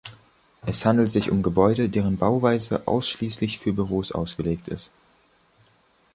[0.65, 4.89] Es handelt sich um Gebäude, deren Bauweise ausschließlich für Büros ausgelegt ist.